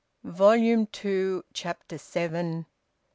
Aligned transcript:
VOLUME 0.23 0.87
TWO, 0.87 1.43
CHAPTER 1.53 1.99
SEVEN. 1.99 2.65